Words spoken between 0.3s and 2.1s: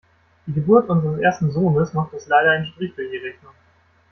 Die Geburt unseres ersten Sohnes